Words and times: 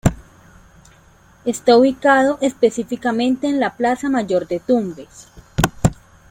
Está 1.45 1.77
ubicado 1.77 2.39
específicamente 2.41 3.47
en 3.47 3.59
la 3.59 3.77
plaza 3.77 4.09
mayor 4.09 4.47
de 4.47 4.59
Tumbes. 4.59 5.27